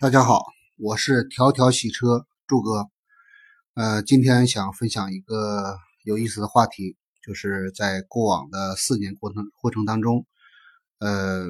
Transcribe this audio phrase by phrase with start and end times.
[0.00, 0.44] 大家好，
[0.76, 2.86] 我是条条洗车柱哥。
[3.74, 10.24] 呃，今天想分享一个有意思的话题，就是在过往的四年过程过程当中，
[11.00, 11.46] 呃，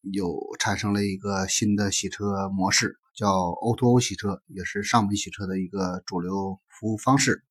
[0.00, 7.42] 有产生了一个新的洗车模式，叫 O2O 洗车，也是上门洗车的一个主流服务方式。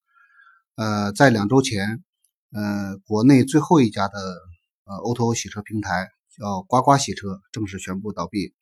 [0.76, 2.02] 呃，在两周前，
[2.52, 4.18] 呃，国内最后一家的
[4.84, 8.54] 呃 O2O 洗车平台叫呱呱洗车正式宣布倒闭。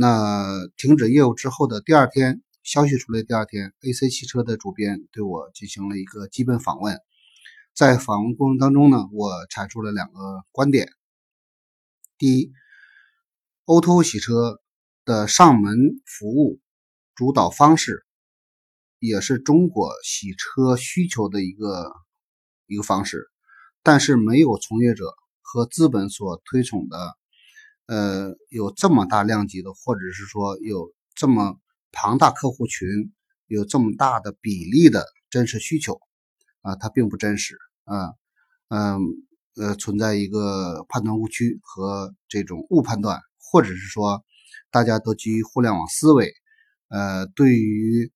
[0.00, 7.00] 那停止业务之后的第二天，消息出来第二天，AC 汽车的主编对我进行了一个基本访问。
[7.74, 10.88] 在访问过程当中呢，我阐述了两个观点：
[12.16, 12.52] 第一
[13.64, 14.60] ，O2O 洗车
[15.04, 16.60] 的上门服务
[17.16, 18.06] 主导方式，
[19.00, 21.90] 也是中国洗车需求的一个
[22.66, 23.28] 一个方式，
[23.82, 27.18] 但是没有从业者和资本所推崇的。
[27.88, 31.58] 呃，有这么大量级的，或者是说有这么
[31.90, 32.86] 庞大客户群，
[33.46, 35.98] 有这么大的比例的真实需求
[36.60, 38.12] 啊，它并不真实啊，
[38.68, 39.00] 嗯
[39.56, 44.22] 呃，存在一个判断误区和这种误判断，或者是说
[44.70, 46.30] 大家都基于互联网思维，
[46.88, 48.12] 呃，对于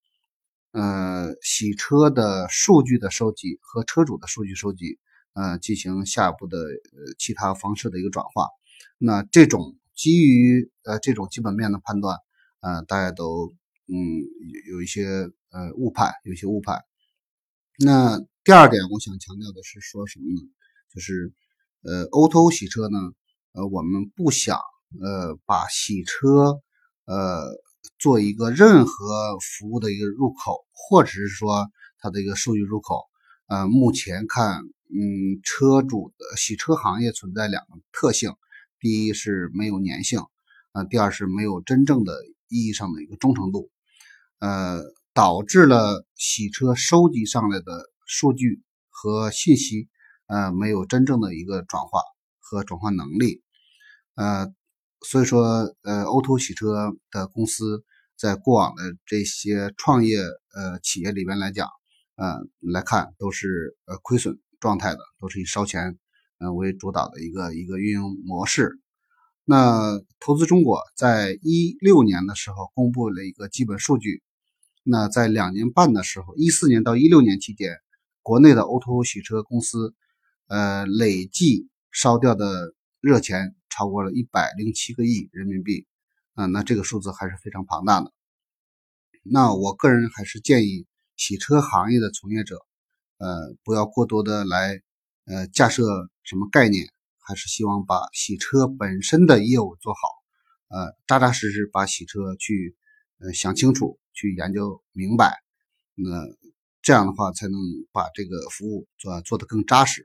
[0.73, 4.99] 呃洗车的数据的收集和车主的数据收集，
[5.33, 8.49] 呃，进行下一步的呃其他方式的一个转化。
[9.05, 12.17] 那这种基于呃这种基本面的判断，
[12.61, 13.53] 呃，大家都
[13.89, 13.97] 嗯
[14.69, 15.05] 有有一些
[15.51, 16.85] 呃误判，有些误判。
[17.81, 20.41] 那第二点，我想强调的是说什么呢？
[20.95, 21.33] 就是
[21.83, 22.99] 呃，O2O 洗车呢，
[23.55, 24.57] 呃，我们不想
[25.01, 26.61] 呃把洗车
[27.07, 27.43] 呃
[27.99, 33.01] 做一个任何服务的一个入口，或者是说它的一个数据入口。
[33.49, 38.33] 呃，目前看，嗯，车主的洗车行业存在两个特性。
[38.83, 40.19] 第一是没有粘性，
[40.73, 42.13] 呃，第二是没有真正的
[42.49, 43.71] 意义上的一个忠诚度，
[44.41, 44.83] 呃，
[45.15, 49.89] 导致了洗车收集上来的数据和信息，
[50.27, 52.01] 呃，没有真正的一个转化
[52.41, 53.45] 和转化能力，
[54.17, 54.53] 呃，
[55.07, 57.85] 所以说，呃，O2O 洗车的公司
[58.17, 61.69] 在过往的这些创业呃企业里边来讲，
[62.17, 66.01] 呃，来看都是呃亏损状态的，都是以烧钱。
[66.43, 68.81] 呃，为主导的一个一个运营模式。
[69.45, 74.25] 那投资中国在一六年的时候公布了一个基本数据。
[74.83, 77.77] 那在两年半的时候，一四年到一六年期间，
[78.23, 79.95] 国内的 O2O 洗车公司，
[80.49, 85.87] 呃，累计烧掉的热钱超过了一百零七个亿人民币。
[86.35, 88.13] 啊，那这个数字还是非常庞大的。
[89.23, 90.87] 那我个人还是建议
[91.17, 92.57] 洗车行业的从业者，
[93.19, 94.83] 呃，不要过多的来。
[95.25, 95.85] 呃，架设
[96.25, 96.87] 什么概念，
[97.21, 100.01] 还是希望把洗车本身的业务做好，
[100.69, 102.77] 呃，扎扎实实把洗车去
[103.19, 105.39] 呃想清楚，去研究明白，
[105.95, 106.09] 那
[106.83, 107.55] 这样的话才能
[107.93, 110.03] 把这个服务做做得更扎实。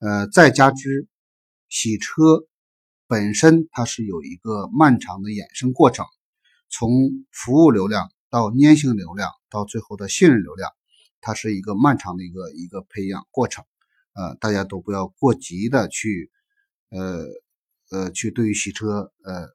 [0.00, 1.08] 呃，再加之
[1.70, 2.46] 洗车
[3.06, 6.04] 本身它是有一个漫长的衍生过程，
[6.68, 6.90] 从
[7.32, 10.70] 服务流量到粘性流量到最后的信任流量，
[11.22, 13.64] 它是一个漫长的一个一个培养过程。
[14.16, 16.30] 呃，大家都不要过急的去，
[16.90, 17.24] 呃
[17.90, 19.48] 呃，去对于洗车呃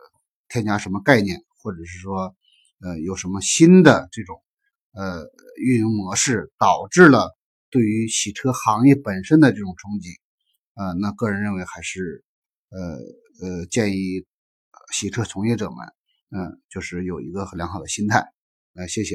[0.48, 2.36] 添加什么概念，或者是说
[2.82, 4.42] 呃有什么新的这种
[4.94, 5.26] 呃
[5.58, 7.36] 运营模式，导致了
[7.70, 10.10] 对于洗车行业本身的这种冲击，
[10.76, 12.24] 呃，那个人认为还是
[12.70, 12.80] 呃
[13.42, 14.26] 呃建议
[14.92, 15.78] 洗车从业者们，
[16.30, 18.32] 嗯，就是有一个很良好的心态，
[18.76, 19.10] 呃，谢谢。